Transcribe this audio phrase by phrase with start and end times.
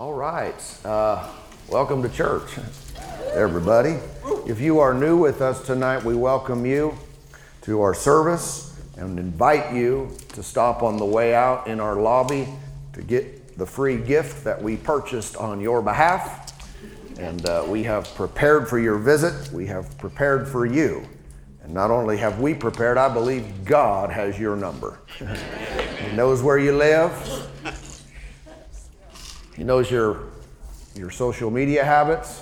[0.00, 0.54] All right.
[0.82, 1.28] Uh,
[1.68, 2.56] welcome to church,
[3.34, 3.98] everybody.
[4.46, 6.96] If you are new with us tonight, we welcome you
[7.60, 12.48] to our service and invite you to stop on the way out in our lobby
[12.94, 16.50] to get the free gift that we purchased on your behalf.
[17.18, 21.06] And uh, we have prepared for your visit, we have prepared for you.
[21.62, 24.98] And not only have we prepared, I believe God has your number.
[25.18, 27.12] he knows where you live,
[29.60, 30.22] He knows your,
[30.94, 32.40] your social media habits,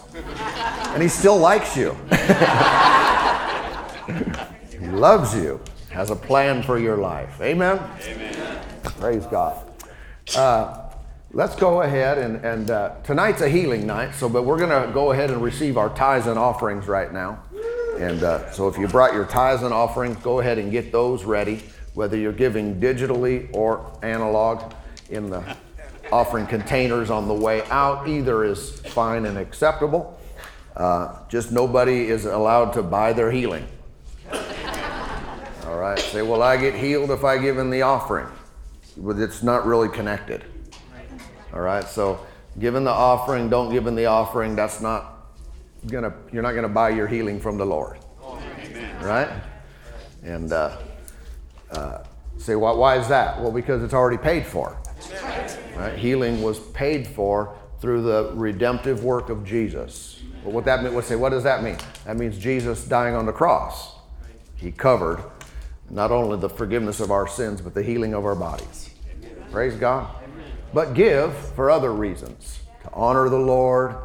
[0.94, 1.96] and He still likes you.
[4.70, 7.40] he loves you, has a plan for your life.
[7.40, 7.80] Amen?
[8.04, 8.64] Amen.
[9.00, 9.68] Praise God.
[10.36, 10.90] Uh,
[11.32, 14.92] let's go ahead and, and uh, tonight's a healing night, so but we're going to
[14.92, 17.42] go ahead and receive our tithes and offerings right now.
[17.98, 21.24] And uh, so if you brought your tithes and offerings, go ahead and get those
[21.24, 21.64] ready,
[21.94, 24.72] whether you're giving digitally or analog
[25.10, 25.42] in the
[26.12, 28.08] offering containers on the way out.
[28.08, 30.18] Either is fine and acceptable.
[30.76, 33.66] Uh, just nobody is allowed to buy their healing.
[35.66, 35.98] All right.
[35.98, 38.26] Say, well, I get healed if I give in the offering.
[38.96, 40.44] But it's not really connected.
[41.52, 41.84] All right.
[41.84, 42.24] So,
[42.58, 44.56] giving the offering, don't give in the offering.
[44.56, 45.18] That's not
[45.86, 49.04] gonna you're not gonna buy your healing from the Lord, Amen.
[49.04, 49.28] right?
[50.22, 50.76] And uh,
[51.70, 52.04] uh,
[52.38, 53.40] say, why, why is that?
[53.40, 54.76] Well, because it's already paid for.
[55.78, 55.96] Right?
[55.96, 60.20] Healing was paid for through the redemptive work of Jesus.
[60.42, 60.94] What that mean?
[60.94, 61.14] What say?
[61.14, 61.76] What does that mean?
[62.04, 63.94] That means Jesus dying on the cross.
[64.56, 65.22] He covered
[65.88, 68.90] not only the forgiveness of our sins, but the healing of our bodies.
[69.52, 70.08] Praise God.
[70.74, 73.96] But give for other reasons to honor the Lord,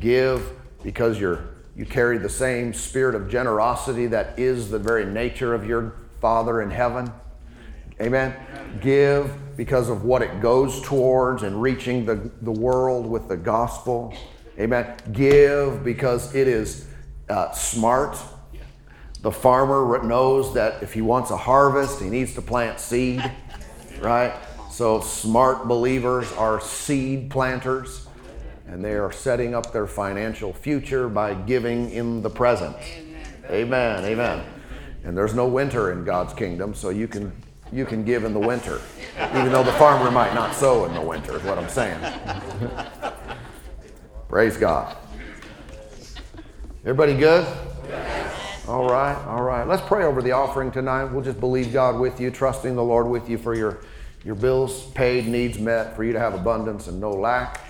[0.00, 5.54] give because you're you carry the same spirit of generosity that is the very nature
[5.54, 7.12] of your Father in heaven.
[8.00, 8.34] Amen.
[8.80, 14.14] Give because of what it goes towards and reaching the, the world with the gospel.
[14.56, 14.94] Amen.
[15.10, 16.86] Give because it is
[17.28, 18.16] uh, smart.
[19.20, 23.20] The farmer knows that if he wants a harvest, he needs to plant seed,
[24.00, 24.32] right?
[24.70, 28.06] So, smart believers are seed planters
[28.68, 32.76] and they are setting up their financial future by giving in the present.
[33.50, 34.04] Amen.
[34.04, 34.04] Amen.
[34.04, 34.46] Amen.
[35.02, 37.32] And there's no winter in God's kingdom, so you can
[37.72, 38.80] you can give in the winter,
[39.34, 41.36] even though the farmer might not sow in the winter.
[41.36, 42.00] Is what I'm saying.
[44.28, 44.96] Praise God.
[46.82, 47.46] Everybody good?
[48.68, 49.66] All right, all right.
[49.66, 51.04] Let's pray over the offering tonight.
[51.04, 53.78] We'll just believe God with you, trusting the Lord with you for your,
[54.24, 57.60] your bills paid, needs met, for you to have abundance and no lack.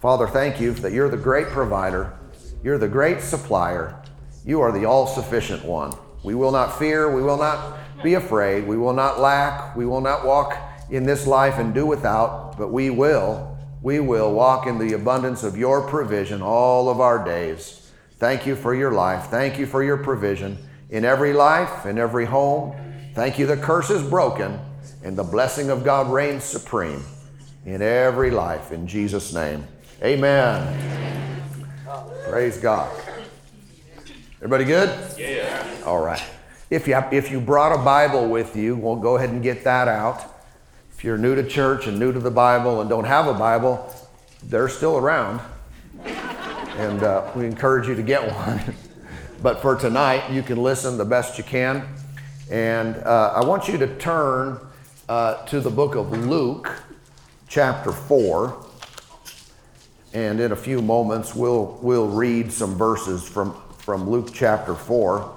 [0.00, 2.18] Father, thank you that you're the great provider,
[2.62, 4.02] you're the great supplier,
[4.46, 5.92] you are the all sufficient one.
[6.22, 10.00] We will not fear, we will not be afraid, we will not lack, we will
[10.00, 10.56] not walk
[10.90, 15.42] in this life and do without, but we will, we will walk in the abundance
[15.42, 17.90] of your provision all of our days.
[18.18, 19.26] Thank you for your life.
[19.26, 20.58] Thank you for your provision
[20.90, 22.74] in every life, in every home.
[23.14, 24.58] Thank you, the curse is broken
[25.06, 27.04] and the blessing of God reigns supreme
[27.64, 28.72] in every life.
[28.72, 29.64] In Jesus' name.
[30.02, 31.32] Amen.
[32.28, 33.05] Praise God.
[34.38, 35.18] Everybody good?
[35.18, 35.66] Yeah.
[35.86, 36.22] All right.
[36.68, 39.64] If you, have, if you brought a Bible with you, we'll go ahead and get
[39.64, 40.30] that out.
[40.92, 43.90] If you're new to church and new to the Bible and don't have a Bible,
[44.42, 45.40] they're still around.
[46.04, 48.74] And uh, we encourage you to get one.
[49.42, 51.88] but for tonight, you can listen the best you can.
[52.50, 54.60] And uh, I want you to turn
[55.08, 56.70] uh, to the book of Luke,
[57.48, 58.66] chapter 4.
[60.12, 65.32] And in a few moments, we'll, we'll read some verses from, from Luke chapter 4.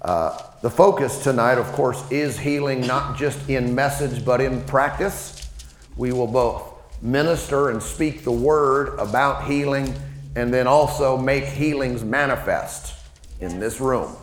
[0.00, 5.50] Uh, the focus tonight, of course, is healing, not just in message, but in practice.
[5.96, 9.92] We will both minister and speak the word about healing
[10.36, 12.94] and then also make healings manifest
[13.40, 14.14] in this room.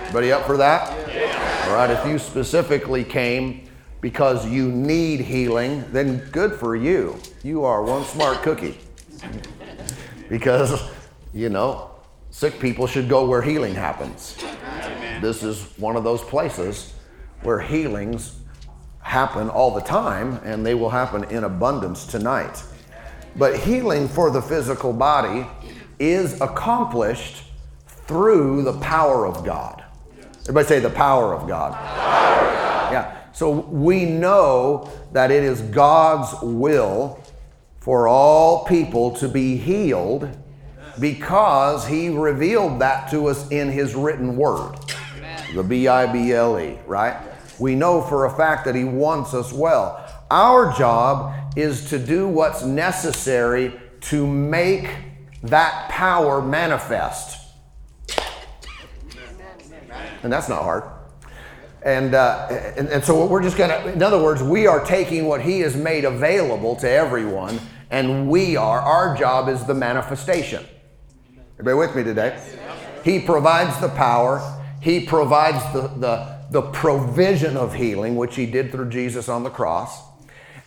[0.00, 1.14] Everybody up for that?
[1.14, 1.66] Yeah.
[1.68, 3.68] All right, if you specifically came
[4.00, 7.20] because you need healing, then good for you.
[7.44, 8.80] You are one smart cookie
[10.28, 10.82] because,
[11.32, 11.90] you know,
[12.30, 14.36] sick people should go where healing happens.
[14.42, 15.20] Amen.
[15.20, 16.94] This is one of those places
[17.42, 18.36] where healings
[19.00, 22.62] happen all the time and they will happen in abundance tonight.
[23.36, 25.46] But healing for the physical body
[25.98, 27.44] is accomplished
[27.86, 29.84] through the power of God.
[30.42, 31.74] Everybody say the power of God.
[31.74, 32.92] Power of God.
[32.92, 33.16] Yeah.
[33.32, 37.22] So we know that it is God's will
[37.78, 40.28] for all people to be healed
[41.00, 44.76] because he revealed that to us in his written word.
[45.54, 47.16] The B I B L E, right?
[47.58, 50.06] We know for a fact that he wants us well.
[50.30, 54.88] Our job is to do what's necessary to make
[55.42, 57.38] that power manifest.
[60.22, 60.84] And that's not hard.
[61.82, 65.26] And, uh, and, and so we're just going to, in other words, we are taking
[65.26, 67.58] what He has made available to everyone,
[67.90, 70.64] and we are, our job is the manifestation.
[71.60, 72.40] Everybody with me today?
[73.04, 74.40] He provides the power,
[74.80, 79.50] He provides the, the, the provision of healing, which He did through Jesus on the
[79.50, 80.00] cross,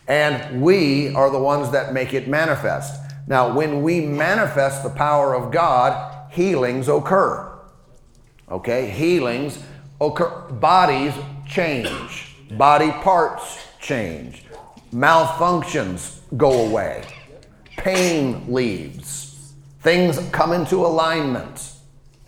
[0.06, 2.94] and we are the ones that make it manifest.
[3.26, 7.52] Now, when we manifest the power of God, healings occur.
[8.48, 8.88] Okay?
[8.88, 9.58] Healings
[10.00, 10.48] occur.
[10.52, 11.12] Bodies
[11.48, 14.44] change, body parts change,
[14.92, 17.02] malfunctions go away,
[17.78, 19.33] pain leaves,
[19.84, 21.72] things come into alignment.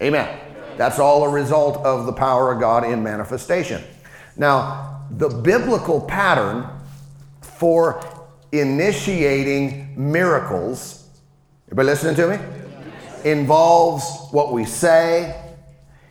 [0.00, 0.38] Amen.
[0.76, 3.82] That's all a result of the power of God in manifestation.
[4.36, 6.68] Now, the biblical pattern
[7.40, 8.04] for
[8.52, 11.08] initiating miracles,
[11.68, 13.30] everybody listening to me?
[13.30, 15.42] Involves what we say,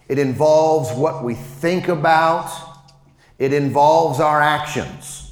[0.07, 2.49] it involves what we think about,
[3.37, 5.31] it involves our actions.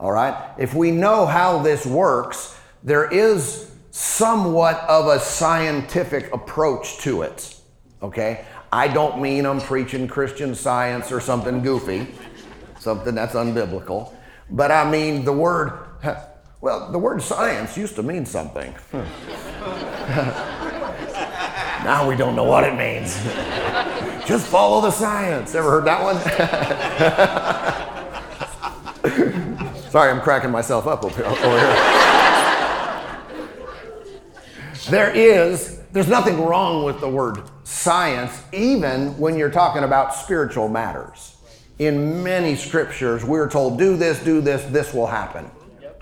[0.00, 0.34] All right?
[0.58, 7.56] If we know how this works, there is somewhat of a scientific approach to it.
[8.02, 8.44] Okay?
[8.70, 12.06] I don't mean I'm preaching Christian science or something goofy,
[12.78, 14.12] something that's unbiblical,
[14.50, 15.72] but I mean the word,
[16.60, 18.74] well, the word science used to mean something.
[21.82, 23.14] now we don't know what it means.
[24.26, 25.54] Just follow the science.
[25.54, 26.16] Ever heard that one?
[29.90, 32.25] Sorry, I'm cracking myself up over here.
[34.88, 40.68] There is, there's nothing wrong with the word science, even when you're talking about spiritual
[40.68, 41.36] matters.
[41.78, 45.50] In many scriptures, we're told, do this, do this, this will happen.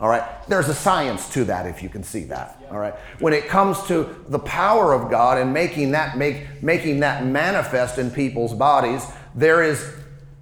[0.00, 0.22] All right?
[0.48, 2.60] There's a science to that if you can see that.
[2.70, 2.94] All right?
[3.20, 7.98] When it comes to the power of God and making that make making that manifest
[7.98, 9.94] in people's bodies, there is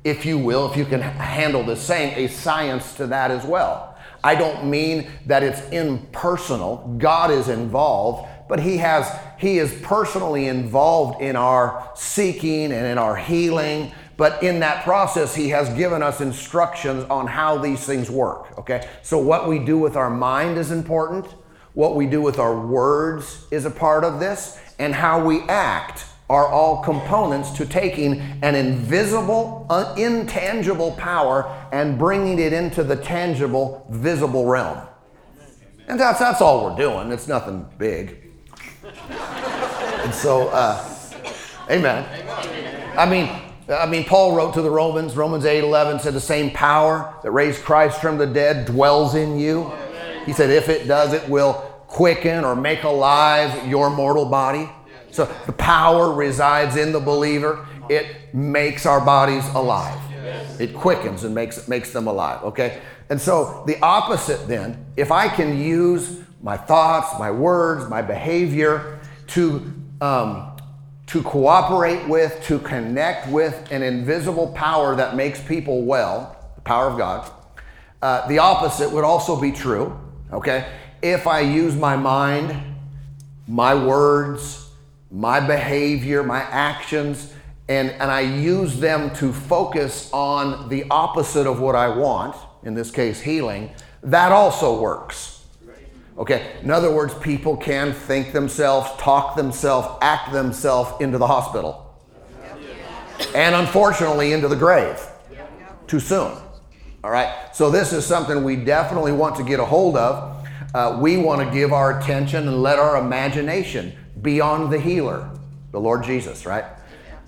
[0.05, 3.97] if you will, if you can handle this saying, a science to that as well.
[4.25, 6.97] I don't mean that it's impersonal.
[6.99, 12.99] God is involved, but he has he is personally involved in our seeking and in
[12.99, 18.11] our healing but in that process, he has given us instructions on how these things
[18.11, 18.57] work.
[18.59, 18.89] Okay?
[19.03, 21.27] So, what we do with our mind is important,
[21.75, 26.05] what we do with our words is a part of this, and how we act
[26.31, 32.97] are all components to taking an invisible, uh, intangible power and bringing it into the
[32.97, 34.87] tangible, visible realm.
[35.89, 37.11] And that's, that's all we're doing.
[37.11, 38.22] It's nothing big.
[40.03, 40.85] and so, uh,
[41.71, 42.05] amen.
[42.99, 43.31] I mean,
[43.69, 47.31] I mean, Paul wrote to the Romans, Romans 8 11 said, The same power that
[47.31, 49.73] raised Christ from the dead dwells in you.
[50.27, 51.55] He said, If it does, it will
[51.87, 54.69] quicken or make alive your mortal body.
[55.11, 57.67] So the power resides in the believer.
[57.89, 60.01] It makes our bodies alive.
[60.59, 62.81] It quickens and makes, makes them alive, okay?
[63.11, 69.01] And so the opposite then, if I can use my thoughts, my words, my behavior
[69.29, 70.53] to um,
[71.13, 76.89] to cooperate with, to connect with an invisible power that makes people well, the power
[76.89, 77.31] of God.
[78.01, 80.01] Uh, the opposite would also be true,
[80.33, 80.73] okay?
[81.03, 82.57] If I use my mind,
[83.47, 84.71] my words,
[85.11, 87.35] my behavior, my actions,
[87.69, 92.73] and, and I use them to focus on the opposite of what I want, in
[92.73, 93.71] this case, healing,
[94.03, 95.42] that also works.
[96.19, 101.89] Okay, in other words, people can think themselves, talk themselves, act themselves into the hospital.
[103.35, 105.01] And unfortunately, into the grave
[105.87, 106.33] too soon.
[107.05, 110.47] All right, so this is something we definitely want to get a hold of.
[110.75, 113.93] Uh, we want to give our attention and let our imagination
[114.23, 115.29] be on the healer,
[115.71, 116.65] the Lord Jesus, right?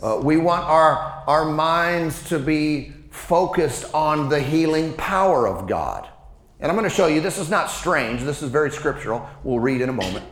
[0.02, 6.08] Uh, we want our, our minds to be focused on the healing power of God.
[6.64, 9.28] And I'm going to show you, this is not strange, this is very scriptural.
[9.42, 10.24] We'll read in a moment.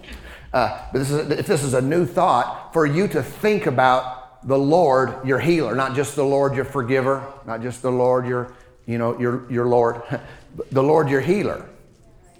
[0.50, 4.48] Uh, but this is, if this is a new thought, for you to think about
[4.48, 8.54] the Lord, your healer, not just the Lord, your forgiver, not just the Lord, your,
[8.86, 10.00] you know, your, your Lord,
[10.70, 11.68] the Lord, your healer.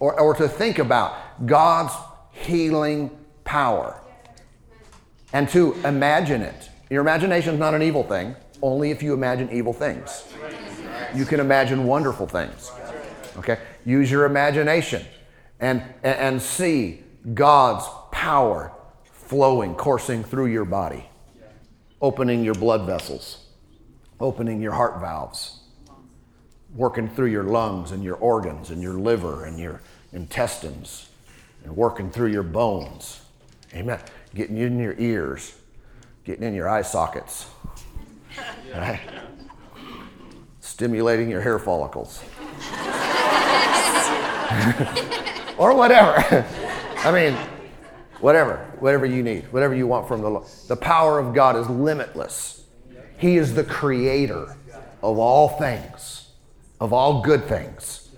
[0.01, 1.93] Or, or to think about God's
[2.31, 3.11] healing
[3.45, 4.01] power
[5.35, 6.71] and to imagine it.
[6.89, 10.33] Your imagination is not an evil thing, only if you imagine evil things.
[11.15, 12.73] You can imagine wonderful things.
[13.37, 13.59] Okay?
[13.85, 15.05] Use your imagination
[15.61, 17.03] and, and see
[17.35, 18.73] God's power
[19.05, 21.07] flowing, coursing through your body,
[22.01, 23.47] opening your blood vessels,
[24.21, 25.61] opening your heart valves,
[26.75, 29.81] working through your lungs and your organs and your liver and your
[30.13, 31.09] intestines
[31.65, 33.21] and working through your bones.
[33.75, 34.01] Amen.
[34.35, 35.55] Getting in your ears,
[36.25, 37.47] getting in your eye sockets.
[38.75, 39.01] Right?
[40.61, 42.23] Stimulating your hair follicles.
[45.59, 46.47] or whatever.
[46.99, 47.37] I mean,
[48.21, 50.47] whatever, whatever you need, whatever you want from the Lord.
[50.69, 52.65] The power of God is limitless.
[53.19, 54.57] He is the creator
[55.03, 56.31] of all things,
[56.81, 58.11] of all good things.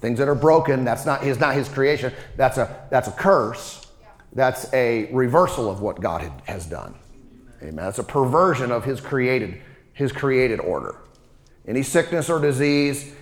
[0.00, 2.12] Things that are broken, that's not his, not his creation.
[2.36, 3.86] That's a, that's a curse.
[4.32, 6.94] That's a reversal of what God had, has done.
[7.60, 7.76] Amen.
[7.76, 9.60] That's a perversion of his created,
[9.92, 10.96] his created order.
[11.66, 13.14] Any sickness or disease,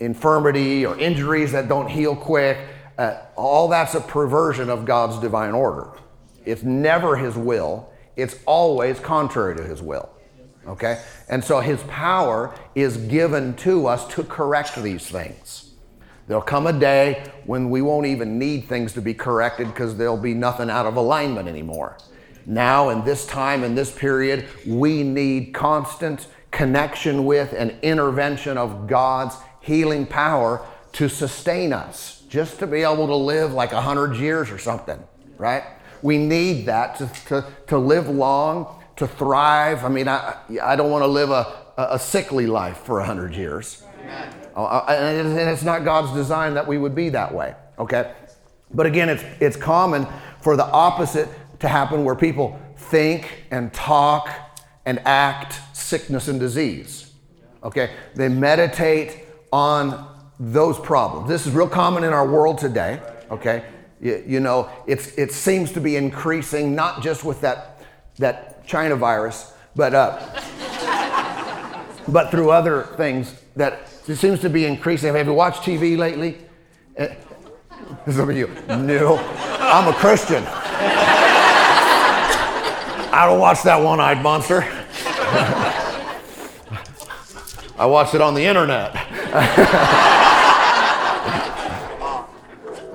[0.00, 2.58] infirmity or injuries that don't heal quick,
[2.98, 5.90] uh, all that's a perversion of God's divine order.
[6.44, 10.10] It's never His will, it's always contrary to His will.
[10.66, 11.02] Okay?
[11.28, 15.72] And so His power is given to us to correct these things.
[16.26, 20.16] There'll come a day when we won't even need things to be corrected because there'll
[20.16, 21.98] be nothing out of alignment anymore.
[22.46, 28.86] Now, in this time, in this period, we need constant connection with and intervention of
[28.86, 34.50] God's healing power to sustain us just to be able to live like 100 years
[34.50, 35.02] or something,
[35.38, 35.64] right?
[36.02, 39.84] We need that to, to, to live long, to thrive.
[39.84, 43.82] I mean, I, I don't want to live a, a sickly life for 100 years.
[44.54, 48.12] Uh, and it's not God's design that we would be that way, okay?
[48.72, 50.06] But again, it's, it's common
[50.40, 51.28] for the opposite
[51.60, 54.28] to happen where people think and talk
[54.84, 57.12] and act sickness and disease,
[57.62, 57.90] okay?
[58.14, 59.23] They meditate
[59.54, 60.04] on
[60.40, 61.28] those problems.
[61.28, 63.62] This is real common in our world today, okay?
[64.00, 67.80] You, you, know, it's, it seems to be increasing, not just with that,
[68.18, 70.18] that China virus, but, uh,
[72.08, 75.14] but through other things that it seems to be increasing.
[75.14, 76.38] Have you watched TV lately?
[76.98, 77.06] Uh,
[78.10, 79.18] some of you, no.
[79.60, 80.42] I'm a Christian.
[83.12, 84.62] I don't watch that one eyed monster.
[87.76, 89.03] I watch it on the internet.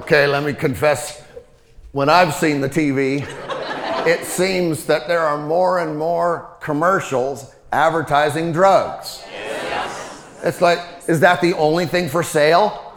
[0.09, 1.21] Okay, let me confess.
[1.91, 3.27] When I've seen the TV,
[4.07, 9.23] it seems that there are more and more commercials advertising drugs.
[9.31, 10.27] Yes.
[10.41, 12.89] It's like, is that the only thing for sale?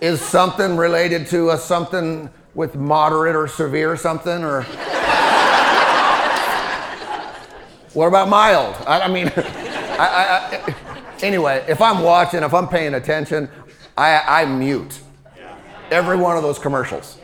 [0.00, 4.62] is something related to a something with moderate or severe something or
[7.92, 9.32] what about mild i, I mean
[9.98, 13.48] I, I, anyway if i'm watching if i'm paying attention
[13.96, 15.00] I, I mute
[15.90, 17.18] every one of those commercials.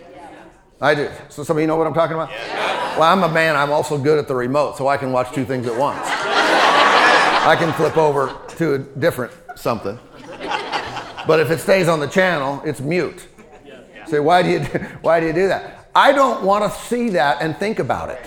[0.80, 1.10] I do.
[1.28, 2.30] So some of you know what I'm talking about?
[2.30, 3.56] Well, I'm a man.
[3.56, 6.00] I'm also good at the remote, so I can watch two things at once.
[6.04, 9.98] I can flip over to a different something.
[11.26, 13.28] But if it stays on the channel, it's mute.
[14.06, 14.58] Say, why do you
[15.02, 15.88] why do you do that?
[15.94, 18.24] I don't want to see that and think about it.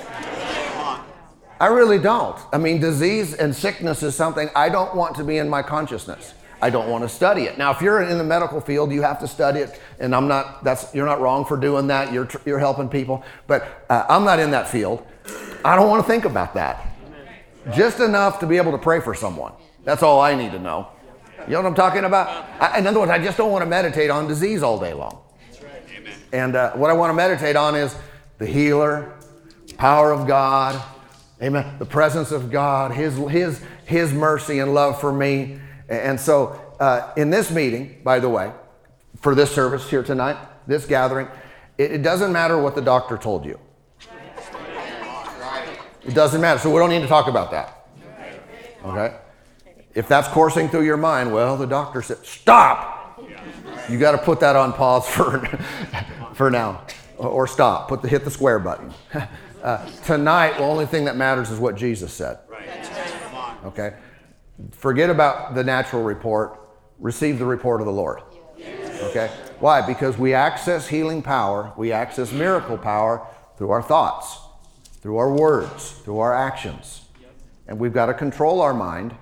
[1.59, 2.37] I really don't.
[2.51, 6.33] I mean, disease and sickness is something I don't want to be in my consciousness.
[6.61, 7.57] I don't want to study it.
[7.57, 10.63] Now, if you're in the medical field, you have to study it, and I'm not.
[10.63, 12.11] That's you're not wrong for doing that.
[12.11, 15.05] You're you're helping people, but uh, I'm not in that field.
[15.63, 16.87] I don't want to think about that.
[17.73, 19.53] Just enough to be able to pray for someone.
[19.83, 20.89] That's all I need to know.
[21.45, 22.45] You know what I'm talking about?
[22.59, 25.21] I, in other words, I just don't want to meditate on disease all day long.
[26.31, 27.95] And uh, what I want to meditate on is
[28.39, 29.13] the healer,
[29.77, 30.81] power of God,
[31.41, 36.59] amen, the presence of God, His, His, His mercy and love for me, and so,
[36.79, 38.51] uh, in this meeting, by the way,
[39.21, 40.37] for this service here tonight,
[40.67, 41.27] this gathering,
[41.77, 43.59] it, it doesn't matter what the doctor told you.
[46.03, 46.59] It doesn't matter.
[46.59, 47.87] So, we don't need to talk about that.
[48.83, 49.15] Okay?
[49.93, 53.21] If that's coursing through your mind, well, the doctor said, stop.
[53.89, 55.45] You got to put that on pause for,
[56.33, 56.85] for now.
[57.17, 57.87] Or stop.
[57.87, 58.93] Put the, hit the square button.
[59.65, 62.37] Uh, tonight, the only thing that matters is what Jesus said.
[63.65, 63.95] Okay?
[64.69, 66.59] Forget about the natural report,
[66.99, 68.21] receive the report of the Lord.
[68.59, 69.31] Okay?
[69.59, 69.81] Why?
[69.81, 73.25] Because we access healing power, we access miracle power
[73.57, 74.37] through our thoughts,
[75.01, 77.01] through our words, through our actions.
[77.67, 79.15] And we've got to control our mind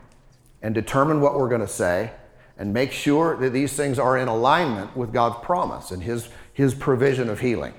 [0.62, 2.12] and determine what we're going to say
[2.58, 6.76] and make sure that these things are in alignment with God's promise and His, his
[6.76, 7.74] provision of healing.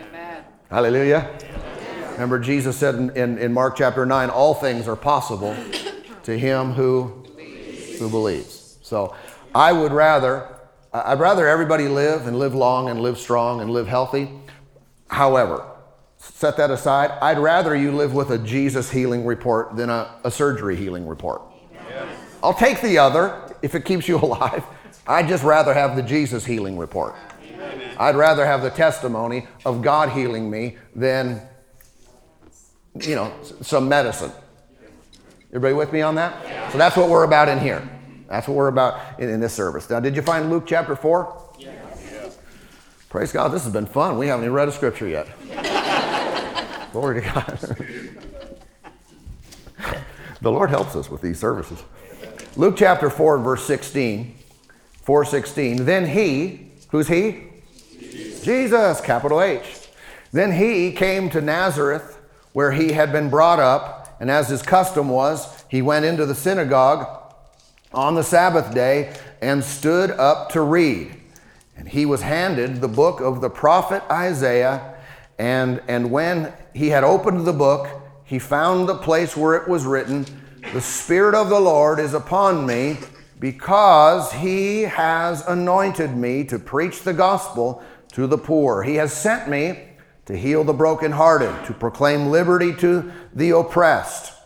[0.00, 0.42] Amen.
[0.70, 1.38] Hallelujah.
[1.42, 1.65] Amen.
[2.16, 5.54] Remember, Jesus said in, in, in Mark chapter 9, all things are possible
[6.22, 7.24] to him who
[7.98, 8.78] who believes.
[8.82, 9.14] So
[9.54, 10.48] I would rather
[10.92, 14.30] I'd rather everybody live and live long and live strong and live healthy.
[15.08, 15.66] However,
[16.16, 17.10] set that aside.
[17.20, 21.42] I'd rather you live with a Jesus healing report than a, a surgery healing report.
[22.42, 24.64] I'll take the other if it keeps you alive,
[25.06, 27.14] I'd just rather have the Jesus healing report.
[27.98, 31.40] I'd rather have the testimony of God healing me than,
[33.00, 34.32] you know, some medicine.
[35.50, 36.72] Everybody with me on that?
[36.72, 37.88] So that's what we're about in here.
[38.28, 39.88] That's what we're about in, in this service.
[39.88, 41.54] Now, did you find Luke chapter 4?
[41.58, 42.38] Yes.
[43.08, 44.18] Praise God, this has been fun.
[44.18, 45.28] We haven't even read a scripture yet.
[46.92, 47.58] Glory to God.
[50.40, 51.82] the Lord helps us with these services.
[52.56, 54.34] Luke chapter 4, verse 16.
[55.02, 55.84] 416.
[55.84, 57.44] Then he, who's he?
[57.98, 58.42] Jesus.
[58.42, 59.88] Jesus, capital H.
[60.32, 62.15] Then he came to Nazareth,
[62.56, 66.34] where he had been brought up, and as his custom was, he went into the
[66.34, 67.06] synagogue
[67.92, 71.14] on the Sabbath day and stood up to read.
[71.76, 74.94] And he was handed the book of the prophet Isaiah.
[75.38, 77.90] And, and when he had opened the book,
[78.24, 80.24] he found the place where it was written,
[80.72, 82.96] The Spirit of the Lord is upon me,
[83.38, 88.82] because he has anointed me to preach the gospel to the poor.
[88.82, 89.90] He has sent me
[90.26, 94.36] to heal the brokenhearted, to proclaim liberty to the oppressed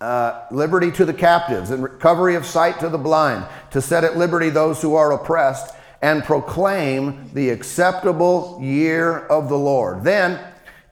[0.00, 4.16] uh, liberty to the captives and recovery of sight to the blind, to set at
[4.16, 10.02] liberty those who are oppressed, and proclaim the acceptable year of the Lord.
[10.02, 10.40] Then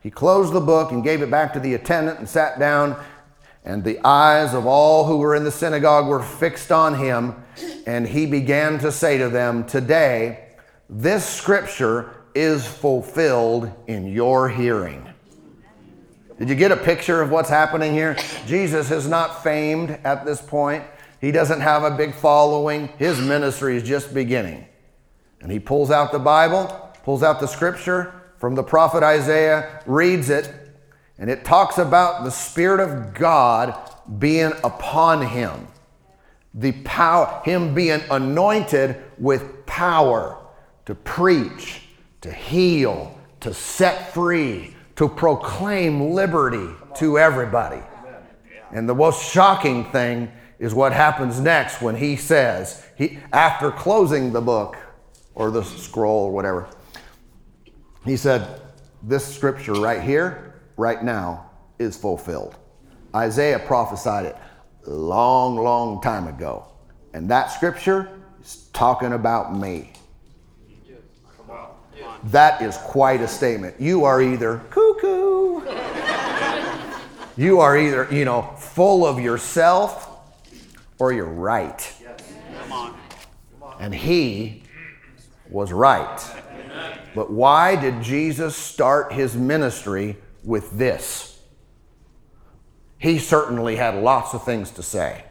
[0.01, 3.03] he closed the book and gave it back to the attendant and sat down,
[3.65, 7.35] and the eyes of all who were in the synagogue were fixed on him,
[7.87, 10.49] and he began to say to them, Today,
[10.87, 15.05] this scripture is fulfilled in your hearing.
[16.37, 18.15] Did you get a picture of what's happening here?
[18.47, 20.85] Jesus is not famed at this point.
[21.19, 22.87] He doesn't have a big following.
[22.97, 24.65] His ministry is just beginning.
[25.41, 26.67] And he pulls out the Bible,
[27.03, 30.49] pulls out the scripture from the prophet Isaiah, reads it,
[31.17, 33.77] and it talks about the Spirit of God
[34.17, 35.67] being upon him.
[36.53, 40.37] The power, him being anointed with power
[40.85, 41.81] to preach,
[42.21, 47.81] to heal, to set free, to proclaim liberty to everybody.
[48.71, 54.33] And the most shocking thing is what happens next when he says, he, after closing
[54.33, 54.77] the book
[55.33, 56.69] or the scroll or whatever,
[58.05, 58.61] he said,
[59.01, 62.57] This scripture right here, right now, is fulfilled.
[63.15, 64.35] Isaiah prophesied it
[64.85, 66.65] long, long time ago.
[67.13, 69.93] And that scripture is talking about me.
[72.25, 73.79] That is quite a statement.
[73.79, 75.61] You are either cuckoo,
[77.37, 80.09] you are either, you know, full of yourself
[80.99, 81.93] or you're right.
[83.79, 84.63] And he
[85.49, 86.19] was right.
[87.15, 91.39] But why did Jesus start his ministry with this?
[92.97, 95.23] He certainly had lots of things to say.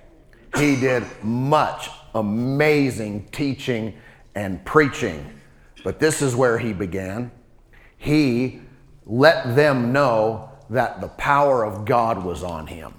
[0.57, 3.95] He did much amazing teaching
[4.35, 5.38] and preaching
[5.89, 7.31] but this is where he began.
[7.97, 8.61] He
[9.07, 12.93] let them know that the power of God was on him.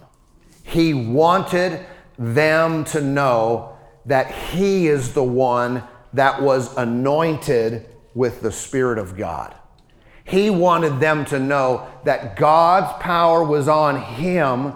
[0.63, 1.85] He wanted
[2.17, 9.15] them to know that he is the one that was anointed with the Spirit of
[9.15, 9.53] God.
[10.23, 14.73] He wanted them to know that God's power was on him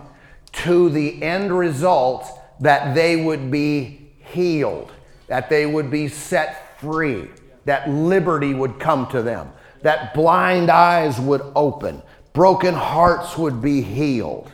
[0.52, 2.28] to the end result
[2.60, 4.91] that they would be healed,
[5.26, 7.28] that they would be set free
[7.65, 12.02] that liberty would come to them, that blind eyes would open,
[12.34, 14.52] broken hearts would be healed.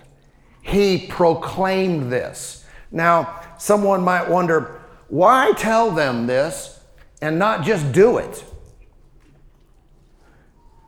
[0.62, 2.66] He proclaimed this.
[2.92, 6.80] Now, someone might wonder, why tell them this
[7.22, 8.44] and not just do it?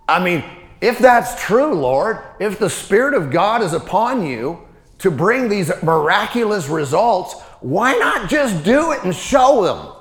[0.07, 0.43] I mean,
[0.81, 4.67] if that's true, Lord, if the Spirit of God is upon you
[4.99, 9.93] to bring these miraculous results, why not just do it and show them?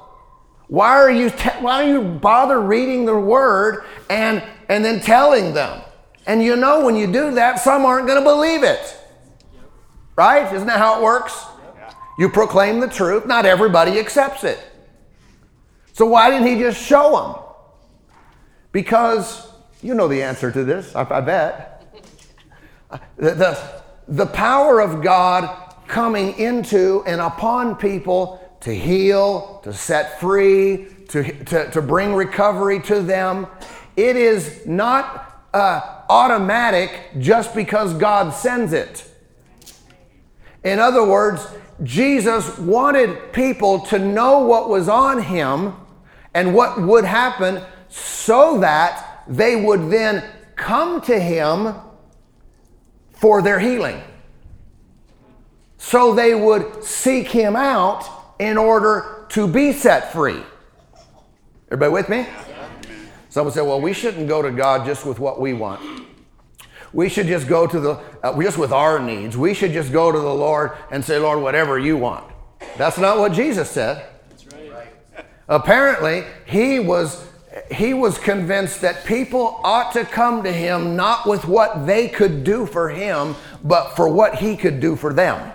[0.70, 5.52] Why are you te- why do you bother reading the word and and then telling
[5.52, 5.82] them?
[6.28, 8.96] And you know when you do that, some aren't going to believe it.
[10.14, 10.52] Right?
[10.54, 11.44] Isn't that how it works?
[12.20, 14.60] You proclaim the truth, not everybody accepts it.
[15.92, 17.42] So why didn't he just show them?
[18.70, 19.48] Because
[19.82, 21.98] you know the answer to this, I, I bet.
[23.16, 30.20] The, the, the power of God coming into and upon people to heal, to set
[30.20, 33.46] free, to, to, to bring recovery to them.
[33.96, 39.06] It is not uh, automatic just because God sends it.
[40.62, 41.46] In other words,
[41.82, 45.74] Jesus wanted people to know what was on him
[46.34, 50.22] and what would happen so that they would then
[50.54, 51.74] come to him
[53.12, 54.02] for their healing.
[55.78, 60.42] So they would seek him out in order to be set free.
[61.66, 62.26] Everybody with me?
[63.28, 66.06] Someone said, well, we shouldn't go to God just with what we want.
[66.92, 67.90] We should just go to the,
[68.24, 69.36] uh, just with our needs.
[69.36, 72.24] We should just go to the Lord and say, Lord, whatever you want.
[72.76, 74.04] That's not what Jesus said.
[74.52, 74.88] Right.
[75.48, 77.24] Apparently, he was,
[77.70, 82.42] he was convinced that people ought to come to him not with what they could
[82.42, 85.52] do for him, but for what he could do for them.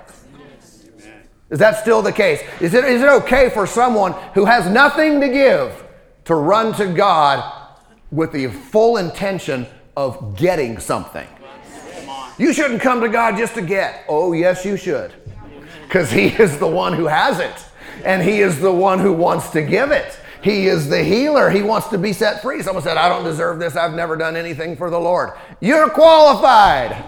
[1.50, 2.42] Is that still the case?
[2.60, 5.84] Is it, is it okay for someone who has nothing to give
[6.26, 7.70] to run to God
[8.12, 11.28] with the full intention of getting something.
[12.38, 14.04] You shouldn't come to God just to get.
[14.10, 15.14] Oh, yes, you should.
[15.84, 17.66] Because He is the one who has it,
[18.04, 20.20] and He is the one who wants to give it.
[20.42, 21.50] He is the healer.
[21.50, 22.62] He wants to be set free.
[22.62, 23.76] Someone said, I don't deserve this.
[23.76, 25.32] I've never done anything for the Lord.
[25.60, 27.04] You're qualified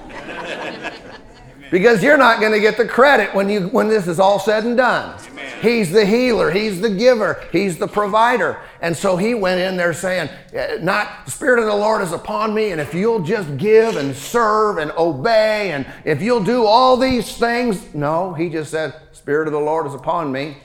[1.72, 4.64] because you're not going to get the credit when you when this is all said
[4.64, 5.20] and done.
[5.28, 5.62] Amen.
[5.62, 8.60] He's the healer, he's the giver, he's the provider.
[8.82, 12.12] And so he went in there saying, eh, not the spirit of the Lord is
[12.12, 16.66] upon me and if you'll just give and serve and obey and if you'll do
[16.66, 20.58] all these things, no, he just said, spirit of the Lord is upon me.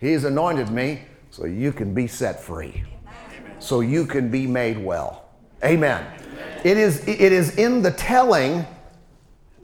[0.00, 2.84] He's anointed me so you can be set free.
[3.06, 3.60] Amen.
[3.60, 5.28] So you can be made well.
[5.62, 6.06] Amen.
[6.22, 6.60] Amen.
[6.64, 8.66] It is it is in the telling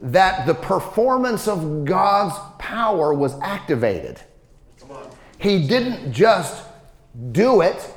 [0.00, 4.20] that the performance of God's power was activated.
[5.38, 6.64] He didn't just
[7.32, 7.92] do it,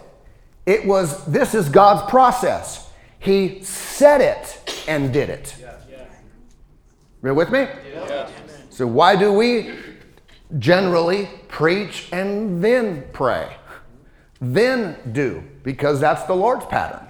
[0.66, 2.90] it was this is God's process.
[3.20, 5.56] He said it and did it.
[7.24, 7.68] You with me?
[8.70, 9.74] So, why do we
[10.58, 13.58] generally preach and then pray?
[14.40, 17.09] Then do, because that's the Lord's pattern.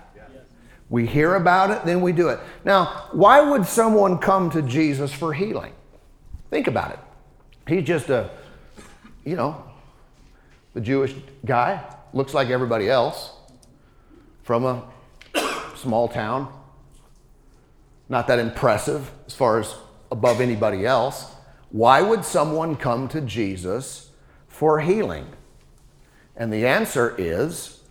[0.90, 2.40] We hear about it, then we do it.
[2.66, 5.74] Now, why would someone come to Jesus for healing?
[6.50, 7.00] Think about it.
[7.68, 8.32] He's just a,
[9.24, 9.64] you know,
[10.74, 11.14] the Jewish
[11.46, 13.34] guy, looks like everybody else,
[14.42, 14.84] from a
[15.76, 16.52] small town.
[18.08, 19.76] Not that impressive as far as
[20.12, 21.32] above anybody else.
[21.70, 24.10] Why would someone come to Jesus
[24.48, 25.28] for healing?
[26.36, 27.84] And the answer is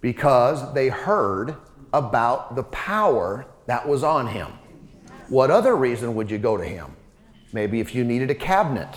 [0.00, 1.56] because they heard
[1.96, 4.48] about the power that was on him.
[5.28, 6.94] What other reason would you go to him?
[7.52, 8.88] Maybe if you needed a cabinet,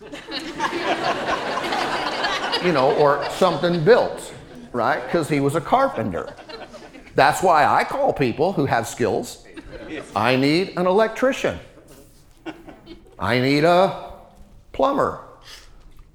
[2.64, 4.32] you know, or something built,
[4.72, 5.04] right?
[5.04, 6.32] Because he was a carpenter.
[7.16, 9.44] That's why I call people who have skills.
[10.14, 11.58] I need an electrician.
[13.18, 14.12] I need a
[14.72, 15.24] plumber.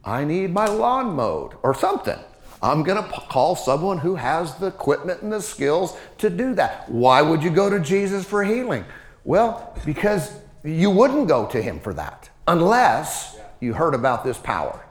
[0.06, 2.20] I need my lawn mowed or something.
[2.64, 6.90] I'm going to call someone who has the equipment and the skills to do that.
[6.90, 8.86] Why would you go to Jesus for healing?
[9.24, 10.32] Well, because
[10.64, 14.86] you wouldn't go to him for that unless you heard about this power.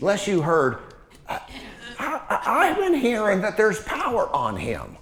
[0.00, 0.78] Unless you heard,
[1.28, 4.96] I, have been hearing that there's power on him,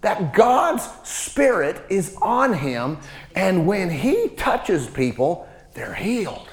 [0.00, 2.98] that God's Spirit is on him,
[3.34, 6.48] and when he touches people, they're healed.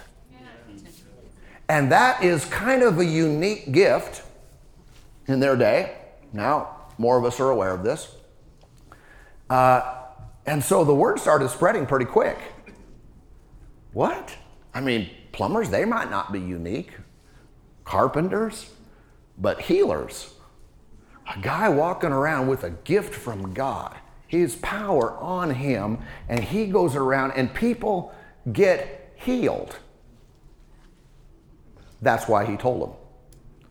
[1.67, 4.23] And that is kind of a unique gift
[5.29, 5.95] in their day.
[6.33, 8.15] Now, more of us are aware of this.
[9.49, 9.95] Uh,
[10.45, 12.37] and so the word started spreading pretty quick.
[13.93, 14.35] What?
[14.73, 16.91] I mean, plumbers, they might not be unique.
[17.83, 18.69] Carpenters,
[19.37, 20.33] but healers.
[21.35, 23.95] A guy walking around with a gift from God,
[24.27, 28.13] his power on him, and he goes around and people
[28.51, 29.77] get healed.
[32.01, 32.97] That's why he told them.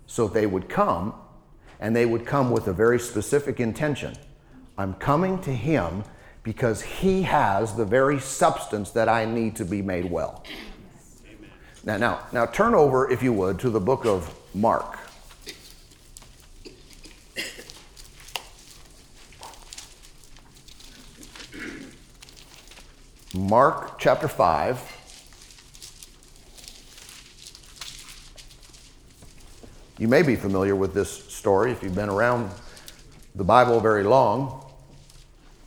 [0.06, 1.14] So they would come
[1.80, 4.14] and they would come with a very specific intention.
[4.76, 6.04] I'm coming to him
[6.42, 10.44] because he has the very substance that I need to be made well.
[11.26, 11.50] Amen.
[11.84, 14.98] Now, now, now turn over, if you would, to the book of Mark.
[23.34, 24.94] Mark chapter 5.
[29.98, 32.52] You may be familiar with this story if you've been around
[33.34, 34.64] the Bible very long.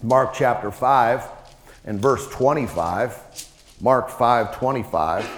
[0.01, 1.25] Mark chapter 5
[1.83, 3.19] and verse 25.
[3.81, 5.29] Mark 5 25.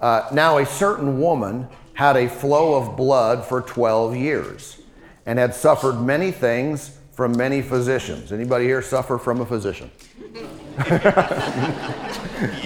[0.00, 4.80] Uh, now, a certain woman had a flow of blood for 12 years
[5.24, 8.32] and had suffered many things from many physicians.
[8.32, 9.92] Anybody here suffer from a physician?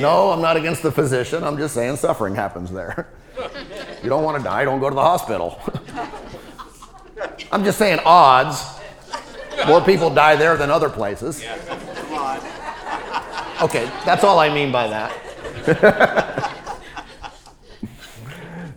[0.00, 1.44] no, I'm not against the physician.
[1.44, 3.10] I'm just saying suffering happens there.
[4.04, 5.58] You don't want to die, don't go to the hospital.
[7.50, 8.62] I'm just saying odds.
[9.66, 11.42] More people die there than other places.
[13.62, 16.52] Okay, that's all I mean by that.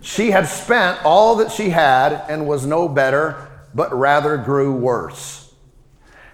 [0.00, 5.52] she had spent all that she had and was no better, but rather grew worse.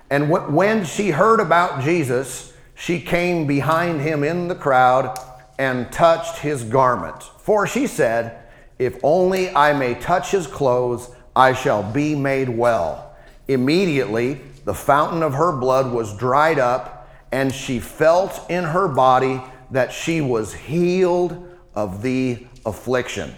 [0.08, 5.18] And when she heard about Jesus, she came behind him in the crowd
[5.58, 7.20] and touched his garment.
[7.38, 8.43] For she said,
[8.78, 13.14] If only I may touch his clothes, I shall be made well.
[13.48, 19.40] Immediately, the fountain of her blood was dried up, and she felt in her body
[19.70, 23.34] that she was healed of the affliction.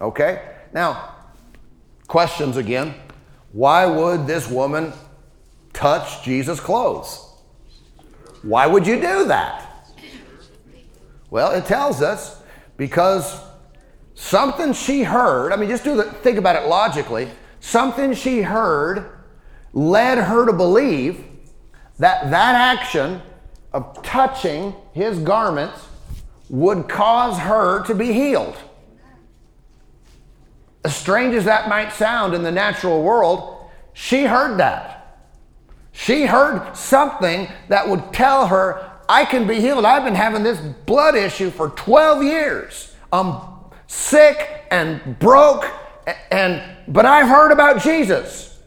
[0.00, 0.42] Okay?
[0.72, 1.14] Now,
[2.06, 2.94] questions again.
[3.52, 4.92] Why would this woman
[5.72, 7.26] touch Jesus' clothes?
[8.42, 9.62] Why would you do that?
[11.30, 12.40] Well, it tells us
[12.76, 13.40] because
[14.16, 17.28] something she heard, I mean, just do the, think about it logically,
[17.60, 19.10] something she heard
[19.72, 21.24] led her to believe
[21.98, 23.22] that that action
[23.72, 25.86] of touching his garments
[26.48, 28.56] would cause her to be healed.
[30.82, 35.26] As strange as that might sound in the natural world, she heard that.
[35.92, 39.84] She heard something that would tell her, I can be healed.
[39.84, 42.94] I've been having this blood issue for 12 years.
[43.12, 43.55] I'm
[43.86, 45.64] sick and broke,
[46.30, 48.60] and but I've heard about Jesus.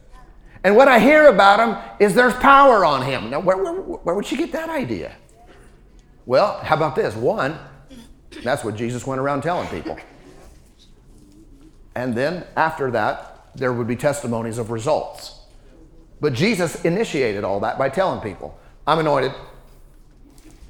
[0.64, 3.30] And what I hear about him is there's power on him.
[3.30, 5.16] Now, where, where, where would she get that idea?
[6.26, 7.16] Well, how about this?
[7.16, 7.58] One,
[8.44, 9.98] that's what Jesus went around telling people.
[11.96, 15.40] And then after that, there would be testimonies of results.
[16.22, 19.32] But Jesus initiated all that by telling people, I'm anointed,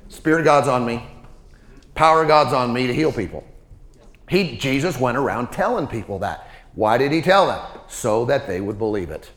[0.09, 1.03] Spirit of God's on me,
[1.95, 3.43] power of God's on me to heal people.
[4.29, 6.47] He, Jesus went around telling people that.
[6.75, 7.59] Why did he tell them?
[7.87, 9.31] So that they would believe it,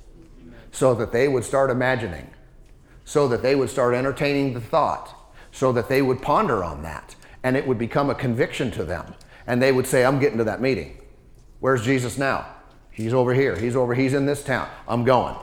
[0.70, 2.30] so that they would start imagining,
[3.04, 5.14] so that they would start entertaining the thought,
[5.50, 9.14] so that they would ponder on that, and it would become a conviction to them.
[9.46, 10.98] And they would say, I'm getting to that meeting.
[11.60, 12.46] Where's Jesus now?
[12.90, 13.56] He's over here.
[13.56, 14.68] He's over, he's in this town.
[14.86, 15.36] I'm going.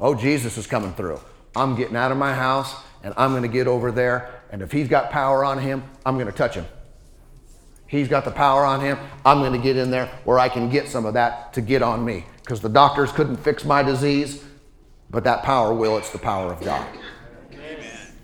[0.00, 1.20] Oh, Jesus is coming through.
[1.54, 4.42] I'm getting out of my house and I'm going to get over there.
[4.50, 6.66] And if he's got power on him, I'm going to touch him.
[7.92, 8.98] He's got the power on him.
[9.22, 11.82] I'm going to get in there where I can get some of that to get
[11.82, 12.24] on me.
[12.40, 14.42] Because the doctors couldn't fix my disease,
[15.10, 15.98] but that power will.
[15.98, 16.88] It's the power of God.
[17.52, 18.14] Amen.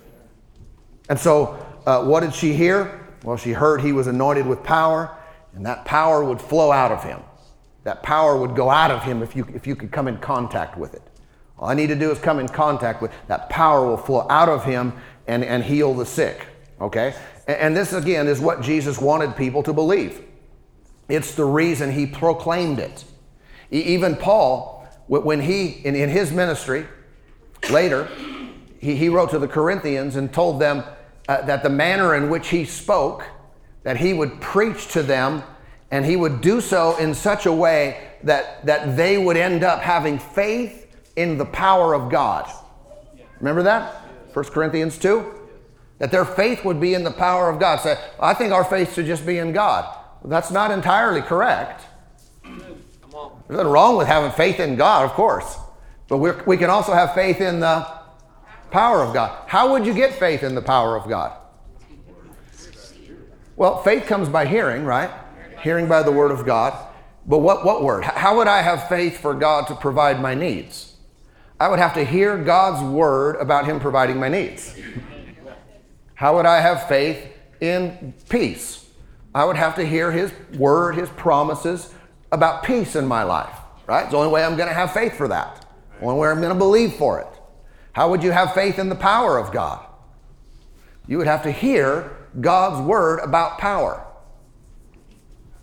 [1.11, 3.07] And so, uh, what did she hear?
[3.25, 5.15] Well, she heard he was anointed with power
[5.55, 7.21] and that power would flow out of him.
[7.85, 10.79] That power would go out of him if you, if you could come in contact
[10.79, 11.03] with it.
[11.59, 14.49] All I need to do is come in contact with that power will flow out
[14.49, 14.95] of him
[15.27, 16.47] and, and heal the sick.
[16.81, 17.15] Okay?
[17.49, 20.23] And, this again is what Jesus wanted people to believe.
[21.09, 23.05] It's the reason he proclaimed it.
[23.71, 26.87] Even Paul, when he, in, his ministry,
[27.71, 28.07] later,
[28.79, 30.85] he, he wrote to the Corinthians and told them
[31.27, 33.25] uh, that the manner in which he spoke
[33.83, 35.43] that he would preach to them
[35.91, 39.81] and he would do so in such a way that, that they would end up
[39.81, 42.51] having faith in the power of God.
[43.41, 43.95] Remember that?
[44.35, 45.38] 1 Corinthians 2?
[45.99, 47.81] That their faith would be in the power of God.
[47.81, 49.97] So I think our faith should just be in God.
[50.25, 51.85] That's not entirely correct.
[52.45, 55.57] There's nothing wrong with having faith in God, of course.
[56.09, 57.87] But we can also have faith in the
[58.71, 59.49] power of God.
[59.49, 61.37] How would you get faith in the power of God?
[63.57, 65.11] Well, faith comes by hearing, right?
[65.63, 66.87] Hearing by the word of God.
[67.27, 68.05] But what, what word?
[68.05, 70.95] How would I have faith for God to provide my needs?
[71.61, 74.79] I would have to hear God's word about Him providing my needs.
[76.19, 78.85] How would I have faith in peace?
[79.33, 81.95] I would have to hear His word, His promises
[82.33, 84.03] about peace in my life, right?
[84.03, 85.65] It's the only way I'm going to have faith for that.
[86.01, 87.29] The only way I'm going to believe for it.
[87.93, 89.87] How would you have faith in the power of God?
[91.07, 94.05] You would have to hear God's word about power.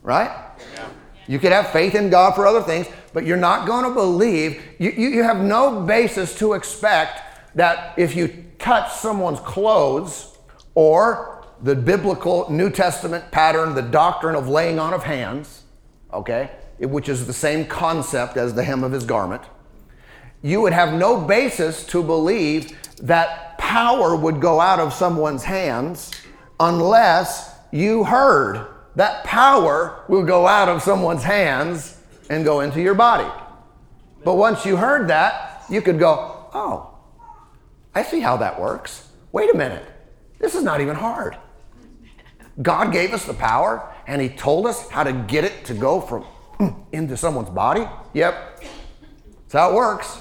[0.03, 0.31] Right?
[0.75, 0.87] Yeah.
[1.27, 4.63] You could have faith in God for other things, but you're not going to believe,
[4.79, 10.31] you, you, you have no basis to expect that if you touch someone's clothes
[10.75, 15.63] or the biblical New Testament pattern, the doctrine of laying on of hands,
[16.13, 19.41] okay, which is the same concept as the hem of his garment,
[20.41, 26.11] you would have no basis to believe that power would go out of someone's hands
[26.59, 32.93] unless you heard that power will go out of someone's hands and go into your
[32.93, 33.29] body.
[34.23, 36.97] But once you heard that, you could go, oh,
[37.93, 39.07] I see how that works.
[39.31, 39.85] Wait a minute.
[40.39, 41.37] This is not even hard.
[42.61, 45.99] God gave us the power and He told us how to get it to go
[46.01, 46.25] from
[46.59, 47.85] mm, into someone's body.
[48.13, 48.61] Yep.
[48.61, 50.19] That's how it works.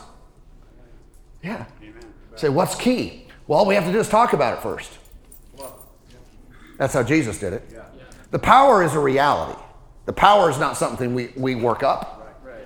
[1.43, 1.67] Yeah.
[2.37, 3.29] Say, what's key?
[3.47, 4.99] Well, all we have to do is talk about it first.
[6.79, 7.63] That's how Jesus did it.
[8.31, 9.61] The power is a reality.
[10.07, 12.21] The power is not something we, we work up.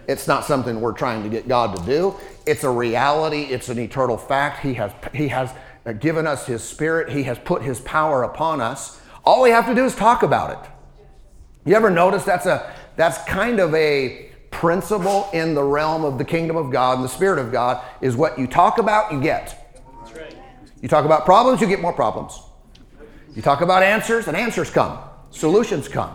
[0.08, 2.14] It's not something we're trying to get God to do.
[2.46, 3.42] It's a reality.
[3.42, 4.60] It's an eternal fact.
[4.60, 5.52] He has, he has
[5.92, 7.10] given us His Spirit.
[7.10, 9.00] He has put His power upon us.
[9.24, 10.70] All we have to do is talk about it.
[11.64, 16.24] You ever notice that's a that's kind of a principle in the realm of the
[16.24, 19.54] kingdom of God and the Spirit of God is what you talk about, you get.
[20.80, 22.40] You talk about problems, you get more problems.
[23.34, 24.98] You talk about answers, and answers come.
[25.30, 26.14] Solutions come.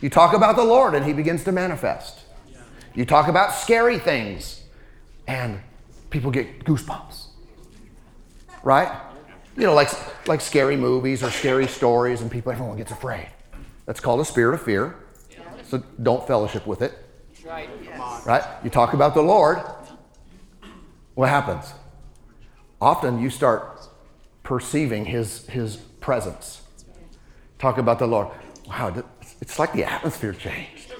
[0.00, 2.20] You talk about the Lord, and He begins to manifest.
[2.94, 4.62] You talk about scary things,
[5.26, 5.60] and
[6.10, 7.23] people get goosebumps.
[8.64, 8.90] Right?
[9.56, 9.90] You know, like,
[10.26, 13.28] like scary movies or scary stories, and people, everyone gets afraid.
[13.86, 14.96] That's called a spirit of fear.
[15.62, 16.92] So don't fellowship with it.
[18.26, 18.64] Right.
[18.64, 19.60] You talk about the Lord.
[21.14, 21.72] What happens?
[22.80, 23.80] Often you start
[24.42, 26.62] perceiving his, his presence.
[27.58, 28.28] Talk about the Lord.
[28.66, 29.04] Wow,
[29.40, 30.92] it's like the atmosphere changed.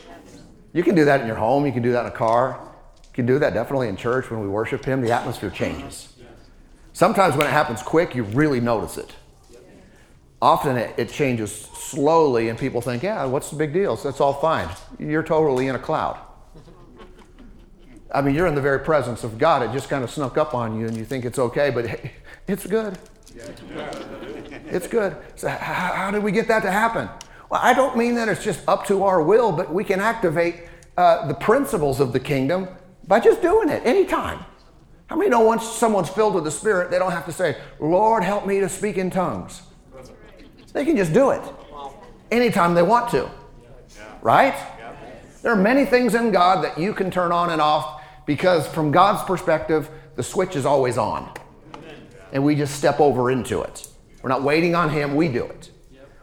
[0.73, 2.59] You can do that in your home, you can do that in a car.
[3.05, 5.01] You can do that definitely in church when we worship Him.
[5.01, 6.14] The atmosphere changes.
[6.95, 9.13] Sometimes when it happens quick, you really notice it.
[10.41, 13.97] Often it, it changes slowly, and people think, yeah, what's the big deal?
[13.97, 14.69] So that's all fine.
[15.01, 16.21] You're totally in a cloud.
[18.13, 19.63] I mean, you're in the very presence of God.
[19.63, 22.01] It just kind of snuck up on you, and you think it's okay, but
[22.47, 22.97] it's good.
[24.67, 25.17] It's good.
[25.35, 27.09] So, how, how did we get that to happen?
[27.51, 30.69] Well, I don't mean that it's just up to our will, but we can activate
[30.97, 32.69] uh, the principles of the kingdom
[33.09, 34.45] by just doing it anytime.
[35.07, 38.23] How many know once someone's filled with the Spirit, they don't have to say, Lord,
[38.23, 39.63] help me to speak in tongues?
[40.73, 41.43] They can just do it
[42.31, 43.31] anytime they want to.
[44.23, 44.55] Right?
[45.43, 48.91] There are many things in God that you can turn on and off because, from
[48.91, 51.31] God's perspective, the switch is always on.
[52.33, 53.87] And we just step over into it.
[54.23, 55.71] We're not waiting on Him, we do it.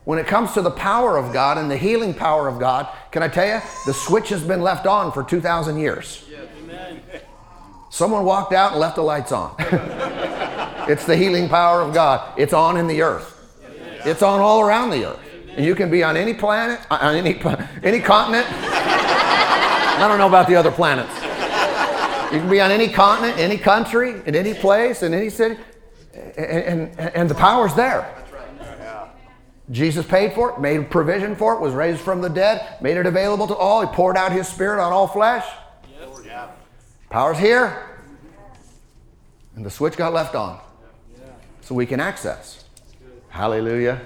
[0.04, 3.22] When it comes to the power of God and the healing power of God, can
[3.22, 6.26] I tell you, the switch has been left on for 2,000 years.
[7.92, 9.54] Someone walked out and left the lights on.
[10.90, 12.40] it's the healing power of God.
[12.40, 13.38] It's on in the earth.
[14.06, 15.20] It's on all around the earth.
[15.58, 17.42] And you can be on any planet, uh, on any,
[17.84, 18.48] any continent.
[18.50, 21.14] I don't know about the other planets.
[22.34, 25.58] You can be on any continent, any country, in any place, in any city,
[26.14, 28.10] and, and, and the power's there.
[29.70, 33.06] Jesus paid for it, made provision for it, was raised from the dead, made it
[33.06, 33.82] available to all.
[33.82, 35.46] He poured out his spirit on all flesh.
[37.12, 37.90] Power's here.
[39.58, 40.62] And the switch got left on.
[41.60, 42.64] So we can access.
[43.28, 44.02] Hallelujah.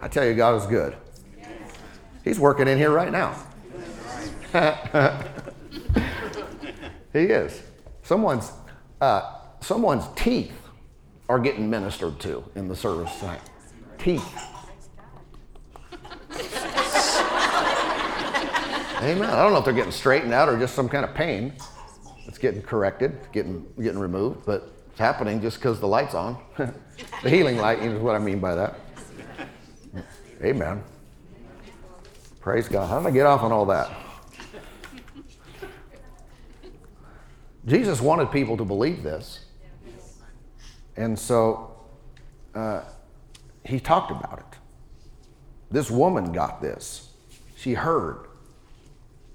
[0.00, 0.96] I tell you, God is good.
[2.24, 3.36] He's working in here right now.
[7.12, 7.62] he is.
[8.02, 8.50] Someone's,
[9.00, 10.52] uh, someone's teeth
[11.28, 13.42] are getting ministered to in the service tonight.
[13.96, 14.26] Teeth.
[19.00, 19.30] Amen.
[19.30, 21.52] I don't know if they're getting straightened out or just some kind of pain.
[22.28, 26.36] It's getting corrected, getting getting removed, but it's happening just because the light's on.
[27.22, 28.78] the healing light is what I mean by that.
[30.44, 30.84] Amen.
[32.40, 32.86] Praise God.
[32.86, 33.90] How did I get off on all that?
[37.66, 39.46] Jesus wanted people to believe this.
[40.96, 41.76] And so
[42.54, 42.82] uh,
[43.64, 44.58] he talked about it.
[45.70, 47.10] This woman got this.
[47.56, 48.26] She heard.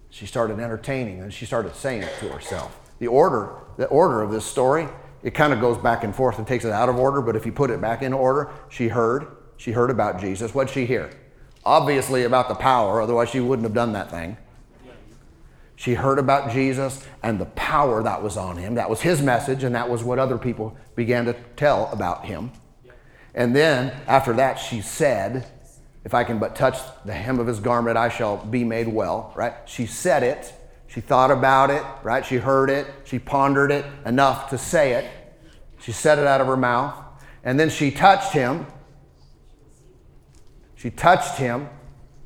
[0.09, 2.79] She started entertaining and she started saying it to herself.
[3.03, 4.87] The order, the order of this story
[5.23, 7.45] it kind of goes back and forth and takes it out of order, but if
[7.45, 9.27] you put it back in order, she heard.
[9.57, 10.53] She heard about Jesus.
[10.53, 11.09] What'd she hear?
[11.65, 14.37] Obviously about the power, otherwise she wouldn't have done that thing.
[15.75, 18.75] She heard about Jesus and the power that was on him.
[18.75, 22.51] That was his message, and that was what other people began to tell about him.
[23.35, 25.45] And then after that, she said,
[26.05, 29.33] If I can but touch the hem of his garment, I shall be made well,
[29.35, 29.53] right?
[29.65, 30.53] She said it.
[30.93, 32.23] She thought about it, right?
[32.23, 32.85] She heard it.
[33.05, 35.09] She pondered it enough to say it.
[35.79, 36.93] She said it out of her mouth.
[37.43, 38.67] And then she touched him.
[40.75, 41.67] She touched him.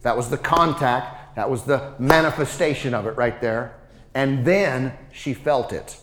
[0.02, 1.38] That was the contact.
[1.38, 3.80] That was the manifestation of it right there.
[4.14, 5.98] And then she felt it.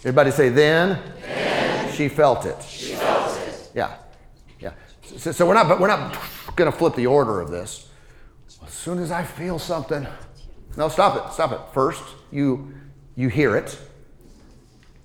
[0.00, 2.60] Everybody say, then, then she felt it.
[2.64, 3.70] She felt it.
[3.76, 3.96] Yeah.
[4.58, 4.72] Yeah.
[5.02, 6.18] So, so we're not, we're not
[6.56, 7.88] going to flip the order of this.
[8.66, 10.06] As soon as I feel something,
[10.76, 11.32] no, stop it.
[11.32, 11.60] Stop it.
[11.72, 12.72] First, you
[13.16, 13.78] you hear it.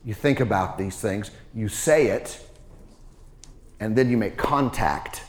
[0.03, 1.31] You think about these things.
[1.53, 2.41] You say it.
[3.79, 5.23] And then you make contact.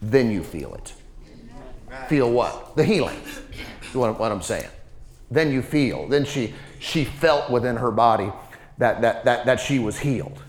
[0.00, 0.92] Then you feel it.
[2.08, 2.76] Feel what?
[2.76, 3.20] The healing.
[3.92, 4.68] What, what I'm saying.
[5.30, 6.06] Then you feel.
[6.06, 8.30] Then she she felt within her body
[8.78, 10.42] that that that, that she was healed.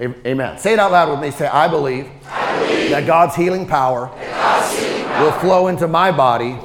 [0.00, 0.58] Amen.
[0.58, 1.30] Say it out loud with me.
[1.30, 5.86] Say, I believe, I believe that God's healing power, God's healing power will flow into
[5.86, 6.56] my body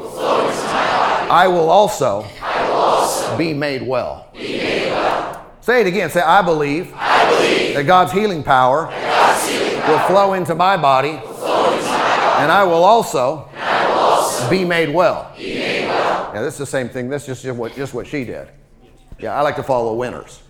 [1.29, 4.29] I will also, I will also be, made well.
[4.33, 5.45] be made well.
[5.61, 6.09] Say it again.
[6.09, 10.55] Say, I believe, I believe that God's healing power, God's healing power will flow into
[10.55, 11.37] my body, into my body
[12.41, 15.33] and I will also, I will also be, made well.
[15.37, 16.31] be made well.
[16.33, 17.09] Yeah, this is the same thing.
[17.09, 18.47] This is just what, just what she did.
[19.19, 20.43] Yeah, I like to follow winners.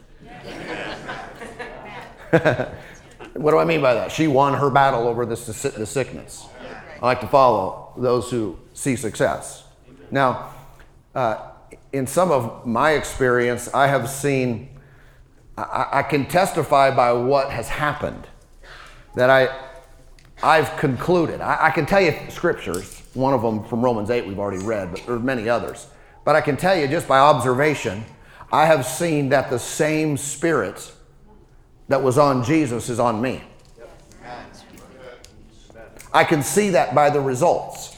[2.31, 4.11] what do I mean by that?
[4.11, 6.45] She won her battle over this, the sickness.
[7.01, 9.63] I like to follow those who see success.
[10.11, 10.53] Now,
[11.17, 11.51] uh,
[11.93, 14.69] in some of my experience, I have seen,
[15.57, 18.27] I, I, can testify by what has happened
[19.15, 19.49] that I,
[20.43, 21.41] I've concluded.
[21.41, 24.91] I, I, can tell you scriptures, one of them from Romans 8 we've already read,
[24.91, 25.87] but there's many others.
[26.23, 28.05] But I can tell you just by observation,
[28.51, 30.93] I have seen that the same spirit
[31.87, 33.41] that was on Jesus is on me.
[36.13, 37.97] I can see that by the results.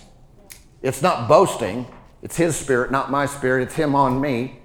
[0.82, 1.86] It's not boasting,
[2.22, 4.60] it's His Spirit, not my spirit, it's Him on me.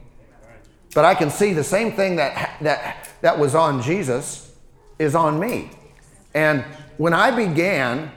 [0.94, 4.54] But I can see the same thing that, that, that was on Jesus
[4.98, 5.70] is on me.
[6.34, 6.62] And
[6.96, 8.12] when I began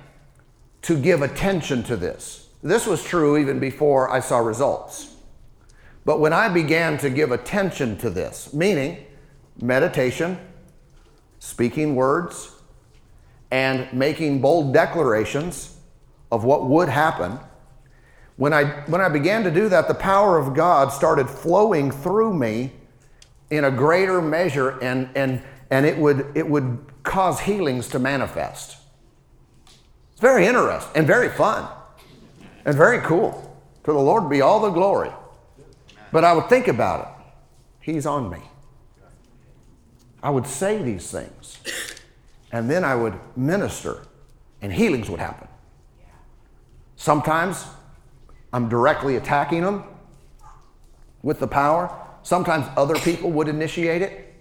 [0.84, 5.16] to give attention to this, this was true even before I saw results.
[6.06, 9.06] But when I began to give attention to this, meaning
[9.62, 10.38] meditation,
[11.40, 12.52] speaking words,
[13.52, 15.78] and making bold declarations
[16.32, 17.40] of what would happen,
[18.38, 22.34] when I, when I began to do that, the power of God started flowing through
[22.34, 22.72] me
[23.50, 28.78] in a greater measure, and, and, and it, would, it would cause healings to manifest.
[30.12, 31.68] It's very interesting and very fun
[32.66, 33.44] and very cool.
[33.86, 35.12] To the Lord be all the glory.
[36.12, 37.26] But I would think about it.
[37.80, 38.40] He's on me.
[40.22, 41.60] I would say these things,
[42.52, 44.00] and then I would minister,
[44.62, 45.48] and healings would happen.
[46.98, 47.66] Sometimes
[48.58, 49.84] I'm directly attacking them
[51.22, 51.96] with the power.
[52.24, 54.34] Sometimes other people would initiate it.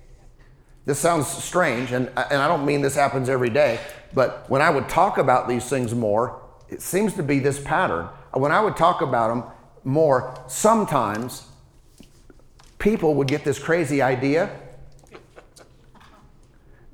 [0.87, 3.79] This sounds strange, and, and I don't mean this happens every day,
[4.15, 6.41] but when I would talk about these things more,
[6.71, 8.09] it seems to be this pattern.
[8.33, 9.45] When I would talk about them
[9.85, 11.47] more, sometimes
[12.79, 14.49] people would get this crazy idea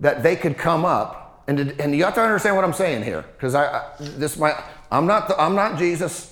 [0.00, 3.24] that they could come up, and, and you have to understand what I'm saying here,
[3.36, 4.56] because I, I, this might,
[4.90, 6.31] I'm not, the, I'm not Jesus,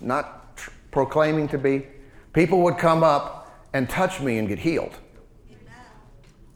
[0.00, 1.86] not tr- proclaiming to be.
[2.32, 4.96] People would come up and touch me and get healed.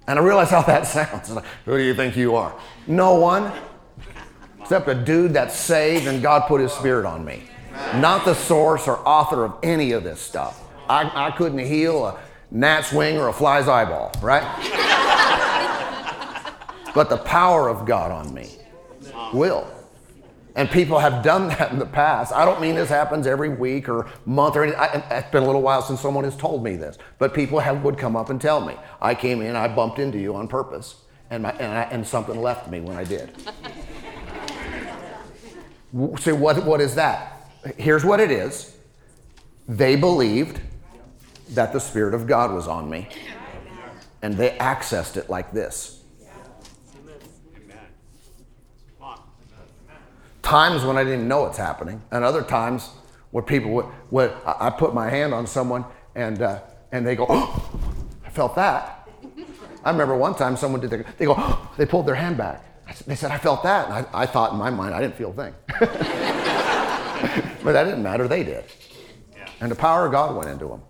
[0.07, 1.30] And I realize how that sounds.
[1.30, 2.55] Like, Who do you think you are?
[2.86, 3.53] No one,
[4.61, 7.45] except a dude that's saved and God put His Spirit on me.
[7.97, 10.62] Not the source or author of any of this stuff.
[10.88, 12.20] I, I couldn't heal a
[12.51, 14.42] gnat's wing or a fly's eyeball, right?
[16.95, 18.51] but the power of God on me
[19.32, 19.66] will.
[20.57, 22.32] And people have done that in the past.
[22.32, 25.02] I don't mean this happens every week or month or anything.
[25.11, 27.98] It's been a little while since someone has told me this, but people have, would
[27.98, 28.76] come up and tell me.
[29.00, 32.40] I came in, I bumped into you on purpose, and, my, and, I, and something
[32.40, 33.34] left me when I did.
[36.20, 37.50] so, what, what is that?
[37.76, 38.76] Here's what it is
[39.66, 40.61] they believed
[41.50, 43.09] that the Spirit of God was on me,
[44.22, 46.03] and they accessed it like this.
[50.45, 52.90] Times when I didn't know it's happening, and other times
[53.30, 55.84] where people would, would I put my hand on someone
[56.14, 56.61] and, uh,
[56.92, 57.80] and they go, oh,
[58.24, 59.09] I felt that.
[59.82, 62.62] I remember one time someone did, they go, oh, they pulled their hand back.
[63.07, 63.86] They said, I felt that.
[63.86, 65.55] And I, I thought in my mind, I didn't feel a thing.
[67.64, 68.64] but that didn't matter, they did.
[69.61, 70.82] And the power of God went into them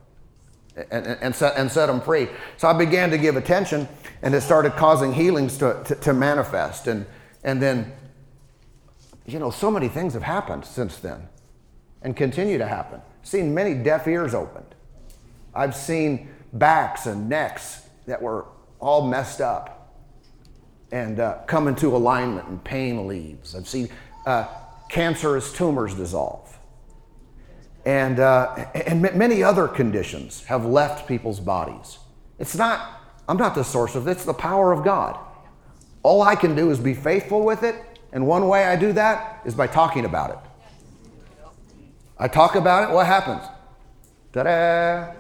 [0.77, 2.29] and, and, and, set, and set them free.
[2.57, 3.89] So I began to give attention,
[4.23, 6.89] and it started causing healings to, to, to manifest.
[6.89, 7.07] And,
[7.43, 7.93] and then,
[9.27, 11.29] you know, so many things have happened since then
[12.03, 13.01] and continue to happen.
[13.21, 14.75] I've seen many deaf ears opened.
[15.55, 18.47] I've seen backs and necks that were
[18.81, 19.97] all messed up
[20.93, 23.55] and uh, come into alignment and pain leaves.
[23.55, 23.89] I've seen
[24.27, 24.47] uh,
[24.89, 26.55] cancerous tumors dissolve
[27.85, 28.55] and, uh,
[28.87, 31.99] and many other conditions have left people's bodies.
[32.39, 35.19] It's not, I'm not the source of it, it's the power of God.
[36.03, 37.77] All I can do is be faithful with it,
[38.15, 40.39] and one way I do that is by talking about it.
[42.17, 43.43] I talk about it, what happens?
[44.33, 45.13] Ta da!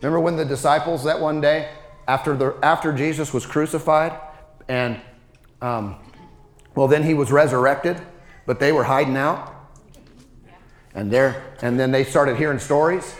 [0.00, 1.70] Remember when the disciples that one day,
[2.08, 4.18] after, the, after Jesus was crucified,
[4.66, 4.98] and
[5.60, 5.96] um,
[6.74, 8.00] well, then he was resurrected,
[8.46, 9.54] but they were hiding out?
[10.94, 13.14] And, there, and then they started hearing stories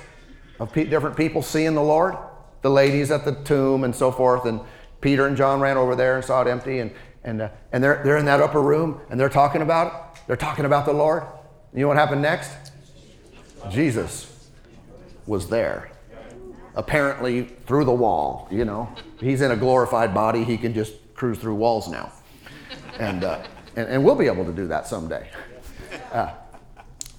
[0.58, 2.16] of pe- different people seeing the Lord,
[2.62, 4.46] the ladies at the tomb and so forth.
[4.46, 4.60] And
[5.02, 6.78] Peter and John ran over there and saw it empty.
[6.78, 6.92] And,
[7.24, 10.20] and, uh, and they're, they're in that upper room and they're talking about it.
[10.26, 11.24] They're talking about the Lord.
[11.74, 12.52] You know what happened next?
[13.70, 14.48] Jesus
[15.26, 15.90] was there.
[16.74, 18.88] Apparently, through the wall, you know.
[19.20, 22.12] He's in a glorified body, he can just cruise through walls now.
[22.98, 23.42] And, uh,
[23.76, 25.28] and, and, we'll be able to do that someday.
[26.12, 26.30] Uh,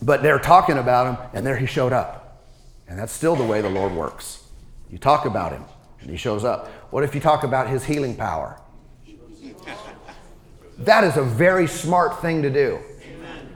[0.02, 2.46] but they're talking about him, and there he showed up.
[2.88, 4.44] And that's still the way the Lord works.
[4.90, 5.64] You talk about him,
[6.02, 6.68] and he shows up.
[6.92, 8.60] What if you talk about his healing power?
[10.80, 12.80] That is a very smart thing to do.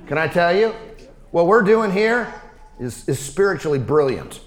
[0.07, 0.75] Can I tell you?
[1.31, 2.33] What we're doing here
[2.79, 4.41] is, is spiritually brilliant.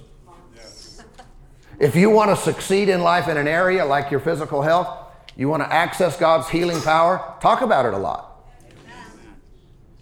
[1.79, 4.89] If you want to succeed in life in an area like your physical health,
[5.37, 8.33] you want to access God's healing power, talk about it a lot.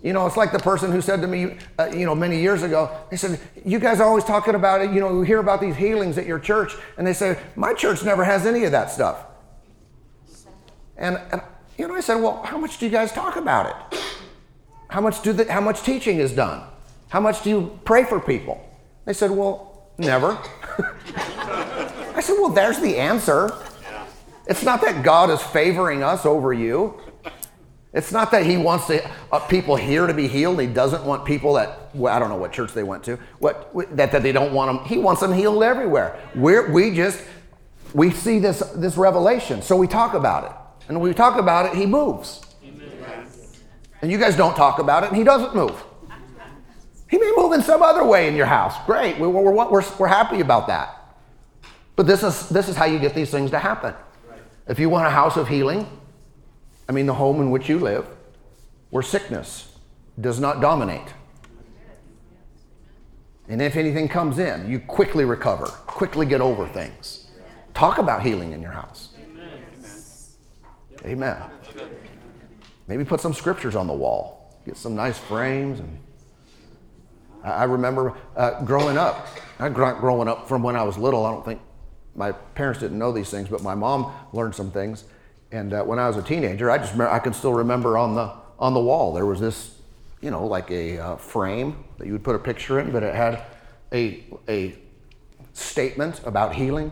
[0.02, 2.62] You know, it's like the person who said to me, uh, you know, many years
[2.62, 4.92] ago, they said, You guys are always talking about it.
[4.92, 6.74] You know, we hear about these healings at your church.
[6.98, 9.24] And they say, My church never has any of that stuff.
[10.98, 11.40] And, and
[11.78, 14.00] you know, I said, Well, how much do you guys talk about it?
[14.88, 16.62] How much, do the, how much teaching is done?
[17.08, 18.64] How much do you pray for people?
[19.04, 20.38] They said, Well, never.
[21.16, 23.52] I said, Well, there's the answer.
[24.46, 27.00] It's not that God is favoring us over you.
[27.94, 30.60] It's not that he wants to, uh, people here to be healed.
[30.60, 33.72] He doesn't want people that, well, I don't know what church they went to, what,
[33.96, 34.84] that, that they don't want them.
[34.88, 36.20] He wants them healed everywhere.
[36.34, 37.22] We're, we just,
[37.94, 40.63] we see this, this revelation, so we talk about it.
[40.88, 42.40] And when we talk about it, he moves.
[44.02, 45.82] And you guys don't talk about it, and he doesn't move.
[47.08, 48.74] He may move in some other way in your house.
[48.86, 51.16] Great, we're, we're, we're, we're happy about that.
[51.96, 53.94] But this is, this is how you get these things to happen.
[54.66, 55.86] If you want a house of healing,
[56.88, 58.06] I mean the home in which you live,
[58.90, 59.76] where sickness
[60.20, 61.14] does not dominate.
[63.48, 67.30] And if anything comes in, you quickly recover, quickly get over things.
[67.74, 69.13] Talk about healing in your house.
[71.04, 71.36] Amen.
[72.86, 74.58] Maybe put some scriptures on the wall.
[74.64, 75.80] Get some nice frames.
[75.80, 75.98] And
[77.42, 79.28] I remember uh, growing up.
[79.58, 81.26] I growing up from when I was little.
[81.26, 81.60] I don't think
[82.14, 85.04] my parents didn't know these things, but my mom learned some things.
[85.52, 88.14] And uh, when I was a teenager, I just remember, I can still remember on
[88.14, 89.76] the on the wall there was this,
[90.20, 93.14] you know, like a uh, frame that you would put a picture in, but it
[93.14, 93.42] had
[93.92, 94.74] a a
[95.52, 96.90] statement about healing.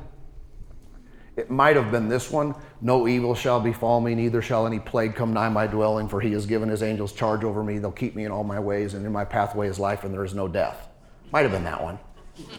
[1.37, 5.15] It might have been this one: "No evil shall befall me, neither shall any plague
[5.15, 8.15] come nigh my dwelling, for He has given His angels charge over me; they'll keep
[8.15, 10.49] me in all my ways, and in my pathway is life, and there is no
[10.49, 10.89] death."
[11.33, 11.99] Might have been that one.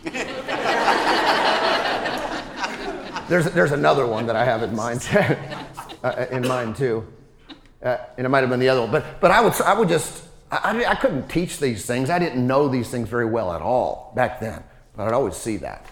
[3.29, 5.07] there's there's another one that I have in mind.
[6.03, 7.05] uh, in mind too.
[7.83, 8.91] Uh, and it might have been the other one.
[8.91, 12.09] But, but I, would, I would just, I, I couldn't teach these things.
[12.09, 14.63] I didn't know these things very well at all back then.
[14.95, 15.85] But I'd always see that.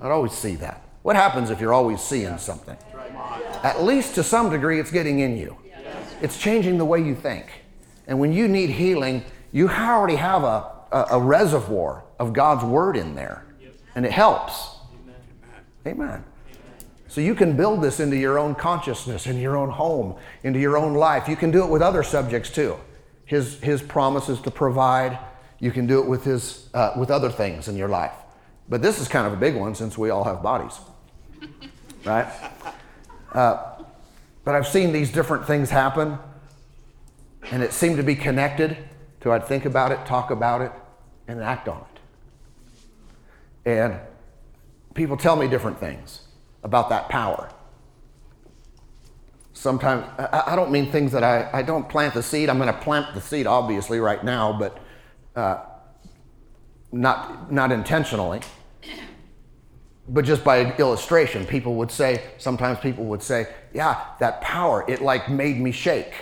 [0.00, 0.82] I'd always see that.
[1.02, 2.76] What happens if you're always seeing something?
[3.62, 5.56] At least to some degree, it's getting in you.
[6.20, 7.46] It's changing the way you think.
[8.06, 12.96] And when you need healing, you already have a, a, a reservoir of God's word
[12.96, 13.44] in there.
[13.94, 14.76] And it helps.
[15.86, 16.24] Amen.
[17.08, 20.78] So you can build this into your own consciousness, into your own home, into your
[20.78, 21.28] own life.
[21.28, 22.76] You can do it with other subjects too.
[23.26, 25.18] His, his promises to provide.
[25.58, 28.14] You can do it with, his, uh, with other things in your life.
[28.68, 30.78] But this is kind of a big one since we all have bodies,
[32.04, 32.26] right?
[33.32, 33.82] Uh,
[34.44, 36.18] but I've seen these different things happen,
[37.50, 38.76] and it seemed to be connected
[39.20, 40.72] to I'd think about it, talk about it,
[41.28, 41.84] and act on
[43.64, 43.70] it.
[43.70, 44.00] And
[44.94, 46.22] people tell me different things
[46.64, 47.50] about that power.
[49.52, 52.48] Sometimes, I, don't mean things that I, I don't plant the seed.
[52.48, 54.78] I'm going to plant the seed, obviously, right now, but
[55.36, 55.60] uh,
[56.90, 58.40] not, not intentionally.
[60.08, 65.00] But just by illustration, people would say, sometimes people would say, yeah, that power, it
[65.00, 66.12] like made me shake.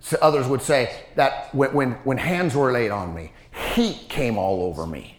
[0.00, 3.32] So others would say that when, when, when hands were laid on me,
[3.74, 5.18] heat came all over me.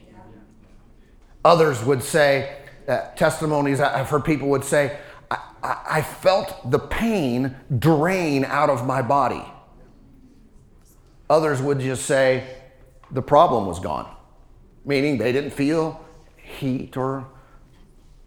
[1.45, 4.97] Others would say uh, testimonies I've heard people would say,
[5.29, 9.43] I, I, I felt the pain drain out of my body.
[11.29, 12.55] Others would just say,
[13.11, 14.11] the problem was gone,
[14.85, 16.03] meaning they didn't feel
[16.49, 17.27] heat or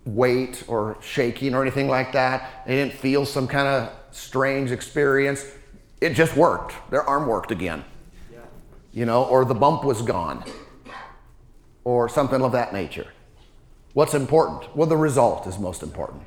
[0.04, 2.64] weight or shaking or anything like that.
[2.66, 5.44] They didn't feel some kind of strange experience.
[6.00, 6.74] It just worked.
[6.90, 7.84] Their arm worked again.
[8.92, 10.44] You know, or the bump was gone,
[11.82, 13.06] or something of that nature.
[13.94, 14.76] What's important?
[14.76, 16.22] Well, the result is most important.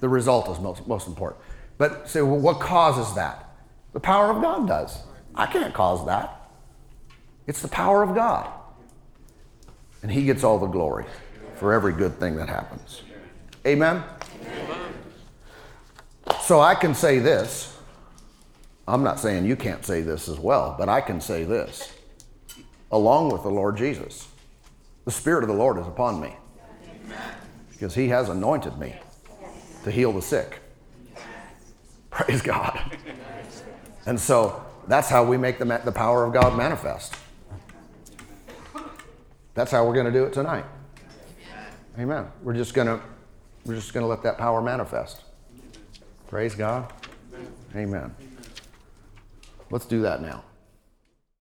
[0.00, 1.40] The result is most, most important.
[1.76, 3.54] But say, well, what causes that?
[3.92, 4.98] The power of God does.
[5.36, 6.50] I can't cause that.
[7.46, 8.50] It's the power of God.
[10.02, 11.04] And He gets all the glory
[11.56, 13.02] for every good thing that happens.
[13.66, 14.02] Amen?
[14.46, 14.92] Amen?
[16.42, 17.76] So I can say this.
[18.86, 21.92] I'm not saying you can't say this as well, but I can say this
[22.90, 24.28] along with the Lord Jesus.
[25.04, 26.36] The Spirit of the Lord is upon me
[27.70, 28.96] because He has anointed me
[29.84, 30.60] to heal the sick.
[32.10, 32.96] Praise God.
[34.06, 37.14] And so that's how we make the, the power of God manifest.
[39.58, 40.64] That's how we're going to do it tonight.
[41.98, 42.28] Amen.
[42.44, 43.00] We're just going to
[43.64, 45.24] we're just going to let that power manifest.
[46.28, 46.92] Praise God.
[47.74, 48.14] Amen.
[49.68, 50.44] Let's do that now.